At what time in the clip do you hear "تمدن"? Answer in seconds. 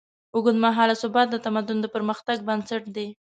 1.45-1.77